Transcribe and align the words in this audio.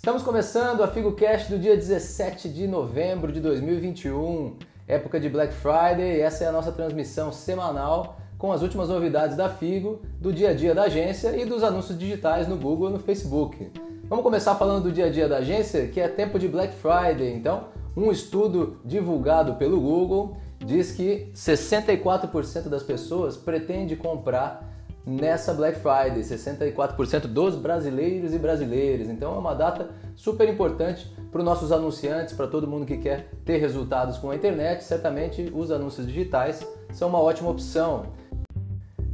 Estamos 0.00 0.22
começando 0.22 0.82
a 0.82 0.88
FigoCast 0.88 1.50
do 1.50 1.58
dia 1.58 1.76
17 1.76 2.48
de 2.48 2.66
novembro 2.66 3.30
de 3.30 3.38
2021, 3.38 4.56
época 4.88 5.20
de 5.20 5.28
Black 5.28 5.52
Friday. 5.52 6.22
Essa 6.22 6.44
é 6.44 6.46
a 6.46 6.52
nossa 6.52 6.72
transmissão 6.72 7.30
semanal 7.30 8.16
com 8.38 8.50
as 8.50 8.62
últimas 8.62 8.88
novidades 8.88 9.36
da 9.36 9.50
Figo, 9.50 10.00
do 10.18 10.32
dia 10.32 10.52
a 10.52 10.54
dia 10.54 10.74
da 10.74 10.84
agência 10.84 11.36
e 11.36 11.44
dos 11.44 11.62
anúncios 11.62 11.98
digitais 11.98 12.48
no 12.48 12.56
Google 12.56 12.88
e 12.88 12.92
no 12.94 12.98
Facebook. 12.98 13.70
Vamos 14.04 14.22
começar 14.22 14.54
falando 14.54 14.84
do 14.84 14.90
dia 14.90 15.04
a 15.04 15.10
dia 15.10 15.28
da 15.28 15.36
agência, 15.36 15.86
que 15.88 16.00
é 16.00 16.08
tempo 16.08 16.38
de 16.38 16.48
Black 16.48 16.72
Friday. 16.76 17.34
Então, 17.34 17.64
um 17.94 18.10
estudo 18.10 18.80
divulgado 18.82 19.56
pelo 19.56 19.78
Google 19.78 20.34
diz 20.64 20.92
que 20.92 21.30
64% 21.34 22.70
das 22.70 22.82
pessoas 22.82 23.36
pretende 23.36 23.96
comprar 23.96 24.66
nessa 25.06 25.54
Black 25.54 25.78
Friday, 25.78 26.22
64% 26.22 27.26
dos 27.26 27.56
brasileiros 27.56 28.34
e 28.34 28.38
brasileiras. 28.38 29.08
Então 29.08 29.34
é 29.34 29.38
uma 29.38 29.54
data 29.54 29.90
super 30.14 30.48
importante 30.48 31.10
para 31.30 31.38
os 31.38 31.44
nossos 31.44 31.72
anunciantes, 31.72 32.34
para 32.34 32.46
todo 32.46 32.66
mundo 32.66 32.84
que 32.86 32.98
quer 32.98 33.30
ter 33.44 33.58
resultados 33.58 34.18
com 34.18 34.30
a 34.30 34.36
internet. 34.36 34.84
Certamente 34.84 35.50
os 35.54 35.70
anúncios 35.70 36.06
digitais 36.06 36.66
são 36.92 37.08
uma 37.08 37.20
ótima 37.20 37.50
opção. 37.50 38.06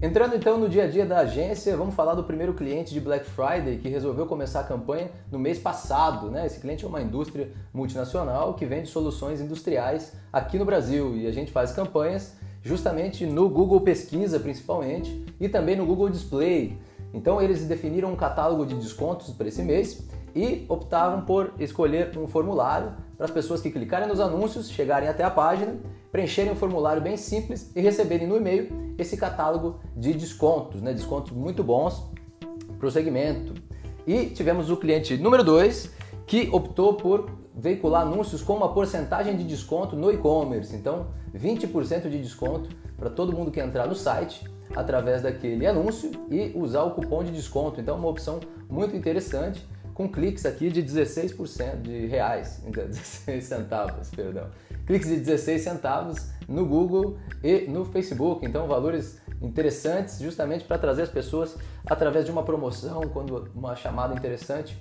Entrando 0.03 0.37
então 0.37 0.59
no 0.59 0.69
dia 0.69 0.85
a 0.85 0.87
dia 0.87 1.07
da 1.07 1.21
agência, 1.21 1.75
vamos 1.75 1.95
falar 1.95 2.15
do 2.15 2.23
primeiro 2.23 2.53
cliente 2.53 2.93
de 2.93 3.01
Black 3.01 3.25
Friday 3.25 3.79
que 3.79 3.89
resolveu 3.89 4.27
começar 4.27 4.61
a 4.61 4.65
campanha 4.65 5.11
no 5.33 5.39
mês 5.39 5.59
passado. 5.59 6.31
Né? 6.31 6.45
Esse 6.45 6.61
cliente 6.61 6.85
é 6.85 6.89
uma 6.89 7.01
indústria 7.01 7.51
multinacional 7.73 8.53
que 8.53 8.67
vende 8.67 8.89
soluções 8.89 9.41
industriais 9.41 10.13
aqui 10.31 10.59
no 10.59 10.67
Brasil 10.67 11.17
e 11.17 11.27
a 11.27 11.33
gente 11.33 11.51
faz 11.51 11.73
campanhas 11.73 12.37
justamente 12.67 13.25
no 13.25 13.49
Google 13.49 13.81
Pesquisa 13.81 14.41
principalmente 14.41 15.25
e 15.39 15.49
também 15.49 15.77
no 15.77 15.87
Google 15.87 16.11
Display. 16.11 16.77
Então 17.15 17.41
eles 17.41 17.65
definiram 17.65 18.13
um 18.13 18.17
catálogo 18.17 18.67
de 18.67 18.75
descontos 18.75 19.31
para 19.31 19.47
esse 19.47 19.63
mês 19.63 20.05
e 20.35 20.67
optaram 20.69 21.23
por 21.23 21.53
escolher 21.61 22.19
um 22.19 22.27
formulário 22.27 22.93
para 23.17 23.25
as 23.25 23.31
pessoas 23.31 23.63
que 23.63 23.71
clicarem 23.71 24.09
nos 24.09 24.19
anúncios, 24.19 24.69
chegarem 24.69 25.09
até 25.09 25.23
a 25.23 25.31
página, 25.31 25.77
preencherem 26.11 26.53
um 26.53 26.57
formulário 26.57 27.01
bem 27.01 27.17
simples 27.17 27.71
e 27.75 27.81
receberem 27.81 28.27
no 28.27 28.37
e-mail 28.37 28.69
esse 28.99 29.17
catálogo 29.17 29.79
de 29.97 30.13
descontos, 30.13 30.83
né? 30.83 30.93
descontos 30.93 31.33
muito 31.33 31.63
bons 31.63 32.11
para 32.79 32.89
o 32.89 32.91
segmento. 32.91 33.55
E 34.07 34.27
tivemos 34.27 34.71
o 34.71 34.77
cliente 34.77 35.17
número 35.17 35.45
2 35.45 35.91
que 36.27 36.49
optou 36.53 36.95
por 36.95 37.31
veicular 37.57 38.03
anúncios 38.03 38.43
com 38.43 38.55
uma 38.55 38.73
porcentagem 38.75 39.35
de 39.37 39.43
desconto 39.43 39.97
no 39.97 40.13
e-commerce. 40.13 40.77
Então, 40.77 41.09
20% 41.35 42.11
de 42.11 42.21
desconto 42.21 42.69
para 42.97 43.09
todo 43.09 43.33
mundo 43.33 43.51
que 43.51 43.59
entrar 43.59 43.87
no 43.87 43.95
site 43.95 44.45
através 44.75 45.23
daquele 45.23 45.67
anúncio 45.67 46.11
e 46.31 46.53
usar 46.55 46.83
o 46.83 46.91
cupom 46.91 47.25
de 47.25 47.33
desconto. 47.33 47.81
Então, 47.81 47.97
uma 47.97 48.09
opção 48.09 48.41
muito 48.69 48.95
interessante 48.95 49.67
com 49.95 50.07
cliques 50.07 50.45
aqui 50.45 50.69
de 50.69 50.83
16% 50.83 51.81
de 51.81 52.07
reais, 52.07 52.63
16 52.69 53.43
centavos, 53.43 54.11
perdão. 54.11 54.49
Cliques 54.87 55.09
de 55.09 55.17
16 55.17 55.63
centavos 55.63 56.29
no 56.47 56.67
Google 56.67 57.17
e 57.43 57.61
no 57.63 57.87
Facebook. 57.87 58.45
Então, 58.45 58.69
valores 58.69 59.19
interessantes 59.41 60.19
justamente 60.19 60.65
para 60.65 60.79
trazer 60.79 61.03
as 61.03 61.09
pessoas 61.09 61.57
através 61.87 62.27
de 62.27 62.31
uma 62.31 62.43
promoção, 62.43 63.01
quando 63.13 63.49
uma 63.55 63.75
chamada 63.75 64.15
interessante 64.15 64.77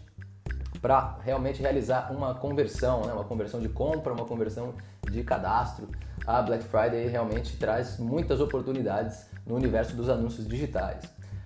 para 0.86 1.17
realmente 1.23 1.64
realizar 1.64 2.11
uma 2.16 2.36
conversão, 2.36 3.08
né? 3.08 3.14
uma 3.14 3.23
conversão 3.23 3.59
de 3.59 3.67
compra, 3.67 4.14
uma 4.14 4.25
conversão 4.25 4.75
de 5.09 5.23
cadastro. 5.23 5.89
A 6.27 6.44
Black 6.44 6.64
Friday 6.64 7.08
realmente 7.08 7.58
traz 7.58 7.97
muitas 7.97 8.39
oportunidades 8.39 9.25
no 9.47 9.55
universo 9.55 9.95
dos 9.95 10.09
anúncios 10.09 10.47
digitais. 10.47 11.02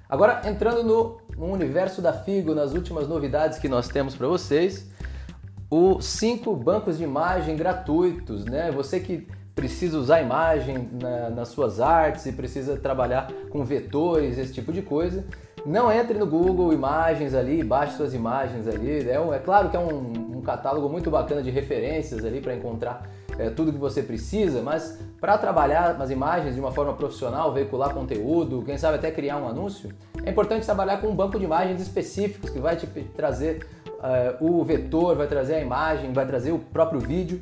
Agora, 0.10 0.42
entrando 0.44 0.84
no, 0.84 1.22
universo 1.54 2.02
da 2.02 2.12
Figo, 2.12 2.54
nas 2.54 2.74
últimas 2.74 3.08
novidades 3.08 3.60
que 3.60 3.70
nós 3.70 3.88
temos 3.88 4.14
para 4.14 4.28
vocês, 4.28 4.90
os 5.72 6.04
cinco 6.04 6.54
bancos 6.54 6.98
de 6.98 7.06
imagem 7.06 7.56
gratuitos, 7.56 8.44
né? 8.44 8.70
Você 8.72 9.00
que 9.00 9.26
precisa 9.56 9.98
usar 9.98 10.22
imagem 10.22 10.90
na, 11.02 11.30
nas 11.30 11.48
suas 11.48 11.80
artes 11.80 12.26
e 12.26 12.34
precisa 12.34 12.76
trabalhar 12.76 13.32
com 13.50 13.64
vetores, 13.64 14.38
esse 14.38 14.54
tipo 14.54 14.74
de 14.74 14.82
coisa, 14.82 15.24
não 15.66 15.92
entre 15.92 16.18
no 16.18 16.26
Google 16.26 16.74
Imagens 16.74 17.34
ali, 17.34 17.64
baixe 17.64 17.98
suas 17.98 18.14
imagens 18.14 18.68
ali. 18.68 19.10
É, 19.10 19.16
é 19.16 19.40
claro 19.40 19.70
que 19.70 19.78
é 19.78 19.80
um, 19.80 20.38
um, 20.38 20.42
catálogo 20.42 20.90
muito 20.90 21.12
bacana 21.12 21.44
de 21.44 21.50
referências 21.50 22.26
ali 22.26 22.42
para 22.42 22.56
encontrar 22.56 23.08
é, 23.38 23.50
tudo 23.50 23.72
que 23.72 23.78
você 23.78 24.02
precisa, 24.02 24.62
mas 24.62 25.00
para 25.20 25.38
trabalhar 25.38 25.96
as 26.00 26.10
imagens 26.10 26.56
de 26.56 26.60
uma 26.60 26.72
forma 26.72 26.94
profissional, 26.94 27.54
veicular 27.54 27.94
conteúdo, 27.94 28.64
quem 28.66 28.78
sabe 28.78 28.96
até 28.96 29.12
criar 29.12 29.38
um 29.38 29.48
anúncio, 29.48 29.92
é 30.24 30.30
importante 30.30 30.66
trabalhar 30.66 30.98
com 30.98 31.08
um 31.08 31.16
banco 31.16 31.38
de 31.38 31.46
imagens 31.46 31.82
específicos 31.82 32.50
que 32.50 32.60
vai 32.60 32.76
te 32.76 32.88
trazer 33.16 33.68
uh, 33.88 34.44
o 34.44 34.64
vetor, 34.64 35.16
vai 35.16 35.28
trazer 35.28 35.56
a 35.56 35.62
imagem, 35.62 36.14
vai 36.14 36.26
trazer 36.26 36.52
o 36.52 36.60
próprio 36.60 37.00
vídeo 37.00 37.42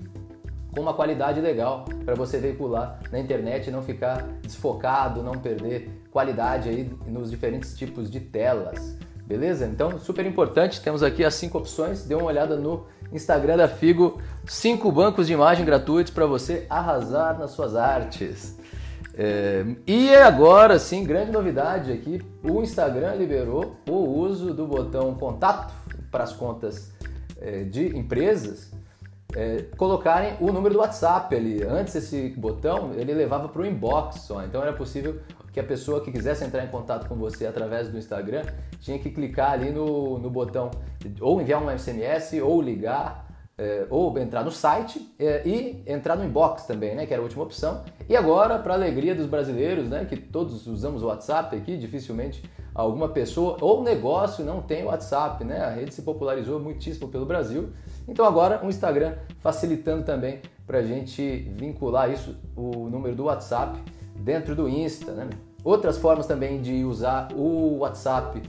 com 0.77 0.83
uma 0.83 0.93
qualidade 0.93 1.41
legal 1.41 1.85
para 2.05 2.13
você 2.13 2.37
veicular 2.37 2.99
na 3.11 3.19
internet 3.19 3.65
e 3.65 3.71
não 3.71 3.81
ficar 3.81 4.27
desfocado, 4.43 5.23
não 5.23 5.31
perder 5.31 5.89
qualidade 6.11 6.69
aí 6.69 6.87
nos 7.07 7.31
diferentes 7.31 7.75
tipos 7.75 8.11
de 8.11 8.19
telas. 8.19 8.95
Beleza? 9.25 9.65
Então, 9.65 9.97
super 9.97 10.23
importante, 10.23 10.79
temos 10.79 11.01
aqui 11.01 11.25
as 11.25 11.33
cinco 11.33 11.57
opções. 11.57 12.03
Dê 12.03 12.13
uma 12.13 12.25
olhada 12.25 12.55
no 12.55 12.85
Instagram 13.11 13.57
da 13.57 13.67
Figo, 13.67 14.21
cinco 14.45 14.91
bancos 14.91 15.25
de 15.25 15.33
imagem 15.33 15.65
gratuitos 15.65 16.13
para 16.13 16.27
você 16.27 16.67
arrasar 16.69 17.39
nas 17.39 17.51
suas 17.51 17.75
artes. 17.75 18.55
É, 19.15 19.65
e 19.87 20.13
agora 20.15 20.77
sim, 20.77 21.03
grande 21.03 21.31
novidade 21.31 21.91
aqui: 21.91 22.21
o 22.43 22.61
Instagram 22.61 23.15
liberou 23.15 23.77
o 23.89 23.95
uso 23.95 24.53
do 24.53 24.67
botão 24.67 25.15
contato 25.15 25.73
para 26.11 26.23
as 26.23 26.33
contas 26.33 26.93
é, 27.41 27.63
de 27.63 27.97
empresas 27.97 28.76
é, 29.35 29.65
colocarem 29.77 30.35
o 30.39 30.51
número 30.51 30.73
do 30.73 30.79
WhatsApp 30.79 31.35
ali. 31.35 31.63
Antes 31.63 31.95
esse 31.95 32.29
botão 32.29 32.93
ele 32.95 33.13
levava 33.13 33.49
para 33.49 33.61
o 33.61 33.65
inbox 33.65 34.21
só, 34.21 34.43
então 34.43 34.61
era 34.61 34.73
possível 34.73 35.19
que 35.51 35.59
a 35.59 35.63
pessoa 35.63 36.01
que 36.01 36.11
quisesse 36.11 36.43
entrar 36.43 36.63
em 36.63 36.67
contato 36.67 37.07
com 37.07 37.15
você 37.15 37.47
através 37.47 37.89
do 37.89 37.97
Instagram 37.97 38.43
tinha 38.79 38.99
que 38.99 39.09
clicar 39.09 39.51
ali 39.53 39.71
no, 39.71 40.19
no 40.19 40.29
botão 40.29 40.69
ou 41.19 41.41
enviar 41.41 41.61
um 41.61 41.75
SMS 41.75 42.33
ou 42.41 42.61
ligar 42.61 43.26
é, 43.57 43.87
ou 43.89 44.17
entrar 44.19 44.43
no 44.43 44.51
site 44.51 45.13
é, 45.17 45.41
e 45.47 45.83
entrar 45.87 46.15
no 46.15 46.23
inbox 46.23 46.63
também, 46.63 46.95
né, 46.95 47.05
que 47.05 47.13
era 47.13 47.21
a 47.21 47.23
última 47.23 47.43
opção. 47.43 47.83
E 48.07 48.15
agora, 48.15 48.59
para 48.59 48.73
alegria 48.73 49.15
dos 49.15 49.25
brasileiros, 49.25 49.89
né, 49.89 50.05
que 50.05 50.15
todos 50.15 50.67
usamos 50.67 51.01
o 51.01 51.07
WhatsApp 51.07 51.55
aqui, 51.55 51.75
dificilmente 51.77 52.43
alguma 52.77 53.09
pessoa 53.09 53.57
ou 53.59 53.81
negócio 53.81 54.45
não 54.45 54.61
tem 54.61 54.83
WhatsApp, 54.83 55.43
né? 55.43 55.65
A 55.65 55.71
rede 55.71 55.95
se 55.95 56.03
popularizou 56.03 56.59
muitíssimo 56.59 57.07
pelo 57.07 57.25
Brasil. 57.25 57.71
Então 58.07 58.23
agora 58.23 58.63
o 58.63 58.69
Instagram 58.69 59.15
facilitando 59.39 60.03
também 60.03 60.41
para 60.67 60.77
a 60.77 60.83
gente 60.83 61.39
vincular 61.55 62.11
isso, 62.11 62.35
o 62.55 62.87
número 62.87 63.15
do 63.15 63.23
WhatsApp 63.23 63.79
dentro 64.15 64.55
do 64.55 64.69
Insta, 64.69 65.11
né? 65.13 65.27
Outras 65.63 65.97
formas 65.97 66.27
também 66.27 66.61
de 66.61 66.83
usar 66.85 67.29
o 67.33 67.79
WhatsApp 67.79 68.43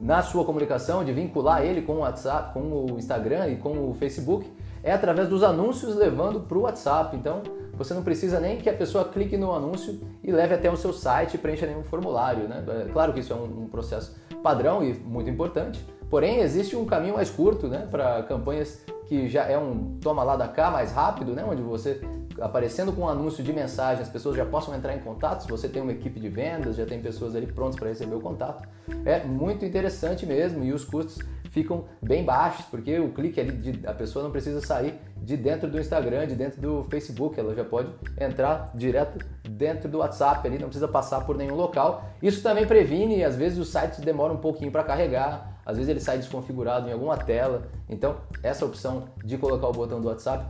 na 0.00 0.22
sua 0.22 0.44
comunicação, 0.44 1.04
de 1.04 1.12
vincular 1.12 1.62
ele 1.62 1.82
com 1.82 1.94
o 1.94 1.98
WhatsApp, 1.98 2.52
com 2.52 2.60
o 2.60 2.98
Instagram 2.98 3.48
e 3.48 3.56
com 3.56 3.90
o 3.90 3.94
Facebook, 3.94 4.50
é 4.82 4.92
através 4.92 5.28
dos 5.28 5.42
anúncios 5.42 5.94
levando 5.96 6.40
para 6.40 6.58
o 6.58 6.62
WhatsApp. 6.62 7.16
Então, 7.16 7.42
você 7.76 7.94
não 7.94 8.02
precisa 8.02 8.40
nem 8.40 8.58
que 8.58 8.68
a 8.68 8.72
pessoa 8.72 9.04
clique 9.04 9.36
no 9.36 9.52
anúncio 9.52 10.00
e 10.22 10.32
leve 10.32 10.54
até 10.54 10.70
o 10.70 10.76
seu 10.76 10.92
site 10.92 11.34
e 11.34 11.38
preencha 11.38 11.66
nenhum 11.66 11.84
formulário. 11.84 12.48
Né? 12.48 12.64
É 12.86 12.92
claro 12.92 13.12
que 13.12 13.20
isso 13.20 13.32
é 13.32 13.36
um, 13.36 13.62
um 13.62 13.68
processo 13.68 14.16
padrão 14.42 14.82
e 14.82 14.92
muito 14.94 15.30
importante, 15.30 15.84
porém 16.10 16.40
existe 16.40 16.76
um 16.76 16.84
caminho 16.84 17.14
mais 17.14 17.30
curto 17.30 17.68
né, 17.68 17.86
para 17.90 18.22
campanhas 18.24 18.80
que 19.08 19.28
já 19.28 19.44
é 19.44 19.58
um 19.58 19.98
toma 20.00 20.22
lá 20.22 20.36
da 20.36 20.46
cá 20.46 20.70
mais 20.70 20.92
rápido, 20.92 21.34
né, 21.34 21.44
onde 21.48 21.62
você 21.62 22.00
aparecendo 22.40 22.92
com 22.92 23.02
um 23.02 23.08
anúncio 23.08 23.42
de 23.42 23.52
mensagem, 23.52 24.02
as 24.02 24.08
pessoas 24.08 24.36
já 24.36 24.44
possam 24.44 24.74
entrar 24.74 24.94
em 24.94 25.00
contato. 25.00 25.42
Se 25.42 25.48
você 25.48 25.68
tem 25.68 25.82
uma 25.82 25.92
equipe 25.92 26.20
de 26.20 26.28
vendas, 26.28 26.76
já 26.76 26.86
tem 26.86 27.00
pessoas 27.00 27.34
ali 27.34 27.46
prontas 27.46 27.76
para 27.76 27.88
receber 27.88 28.14
o 28.14 28.20
contato. 28.20 28.68
É 29.04 29.24
muito 29.24 29.64
interessante 29.64 30.24
mesmo 30.24 30.64
e 30.64 30.72
os 30.72 30.84
custos 30.84 31.18
ficam 31.50 31.84
bem 32.00 32.24
baixos, 32.24 32.64
porque 32.66 32.98
o 32.98 33.10
clique 33.10 33.40
ali, 33.40 33.52
de, 33.52 33.86
a 33.86 33.94
pessoa 33.94 34.22
não 34.22 34.30
precisa 34.30 34.60
sair 34.60 34.94
de 35.16 35.36
dentro 35.36 35.68
do 35.68 35.80
Instagram, 35.80 36.26
de 36.26 36.34
dentro 36.34 36.60
do 36.60 36.84
Facebook, 36.84 37.38
ela 37.38 37.54
já 37.54 37.64
pode 37.64 37.90
entrar 38.20 38.70
direto 38.74 39.24
dentro 39.48 39.88
do 39.88 39.98
WhatsApp 39.98 40.46
ali, 40.46 40.58
não 40.58 40.68
precisa 40.68 40.86
passar 40.86 41.24
por 41.24 41.36
nenhum 41.36 41.56
local. 41.56 42.04
Isso 42.22 42.42
também 42.42 42.66
previne, 42.66 43.24
às 43.24 43.34
vezes 43.34 43.58
o 43.58 43.64
site 43.64 44.00
demora 44.00 44.32
um 44.32 44.38
pouquinho 44.38 44.70
para 44.70 44.84
carregar, 44.84 45.57
às 45.68 45.76
vezes 45.76 45.90
ele 45.90 46.00
sai 46.00 46.16
desconfigurado 46.16 46.88
em 46.88 46.92
alguma 46.92 47.14
tela. 47.18 47.68
Então, 47.90 48.16
essa 48.42 48.64
opção 48.64 49.04
de 49.22 49.36
colocar 49.36 49.68
o 49.68 49.72
botão 49.72 50.00
do 50.00 50.08
WhatsApp 50.08 50.46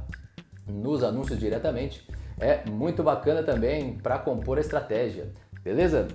nos 0.65 1.03
anúncios 1.03 1.41
diretamente 1.41 2.09
é 2.39 2.65
muito 2.71 3.03
bacana 3.03 3.43
também 3.43 3.95
para 3.95 4.17
compor 4.21 4.59
a 4.59 4.61
estratégia, 4.61 5.33
beleza? 5.65 6.07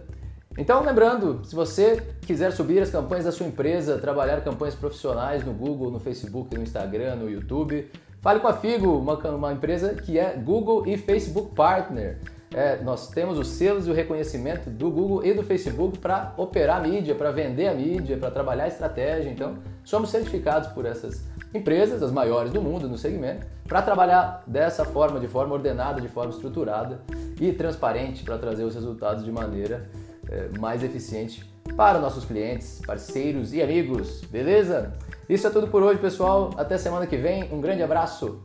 Então, 0.58 0.82
lembrando, 0.86 1.44
se 1.44 1.54
você 1.54 1.98
quiser 2.26 2.54
subir 2.54 2.82
as 2.82 2.90
campanhas 2.90 3.26
da 3.26 3.32
sua 3.34 3.46
empresa, 3.46 3.98
trabalhar 3.98 4.40
campanhas 4.40 4.76
profissionais 4.76 5.44
no 5.44 5.52
Google, 5.52 5.92
no 5.92 6.00
Facebook, 6.00 6.56
no 6.56 6.64
Instagram, 6.64 7.16
no 7.16 7.30
YouTube, 7.30 7.92
fale 8.22 8.40
com 8.40 8.48
a 8.48 8.54
Figo, 8.54 8.98
uma, 8.98 9.16
uma 9.16 9.52
empresa 9.52 9.96
que 9.96 10.18
é 10.18 10.34
Google 10.38 10.88
e 10.88 10.96
Facebook 10.96 11.54
Partner. 11.54 12.20
É, 12.54 12.82
nós 12.84 13.10
temos 13.10 13.40
os 13.40 13.48
selos 13.48 13.88
e 13.88 13.90
o 13.90 13.94
reconhecimento 13.94 14.70
do 14.70 14.92
Google 14.92 15.26
e 15.26 15.34
do 15.34 15.42
Facebook 15.42 15.98
para 15.98 16.34
operar 16.38 16.78
a 16.78 16.88
mídia, 16.88 17.16
para 17.16 17.32
vender 17.32 17.68
a 17.68 17.74
mídia, 17.74 18.16
para 18.18 18.30
trabalhar 18.30 18.66
a 18.66 18.68
estratégia. 18.68 19.30
Então, 19.30 19.58
somos 19.84 20.12
certificados 20.12 20.70
por 20.70 20.86
essas 20.86 21.24
empresas, 21.54 22.04
as 22.04 22.12
maiores 22.12 22.52
do 22.52 22.62
mundo 22.62 22.88
no 22.88 22.98
segmento, 22.98 23.46
para 23.68 23.82
trabalhar 23.82 24.44
dessa 24.46 24.86
forma, 24.86 25.20
de 25.20 25.28
forma 25.28 25.54
ordenada, 25.54 26.00
de 26.00 26.08
forma 26.08 26.32
estruturada 26.32 27.02
e 27.42 27.52
transparente 27.52 28.24
para 28.24 28.38
trazer 28.38 28.64
os 28.64 28.76
resultados 28.76 29.26
de 29.26 29.32
maneira 29.32 29.90
é, 30.30 30.50
mais 30.60 30.84
eficiente 30.84 31.52
para 31.76 31.98
nossos 32.00 32.26
clientes, 32.26 32.82
parceiros 32.86 33.54
e 33.54 33.62
amigos, 33.62 34.22
beleza? 34.30 34.94
Isso 35.28 35.48
é 35.48 35.50
tudo 35.50 35.68
por 35.68 35.82
hoje, 35.82 36.00
pessoal. 36.00 36.52
Até 36.58 36.78
semana 36.78 37.08
que 37.08 37.18
vem. 37.18 37.52
Um 37.52 37.62
grande 37.62 37.82
abraço. 37.82 38.44